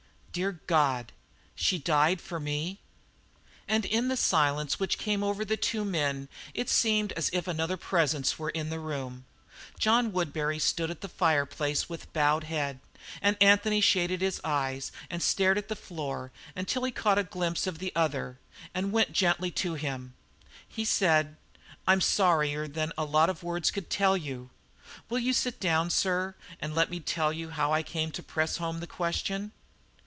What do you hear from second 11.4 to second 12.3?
place with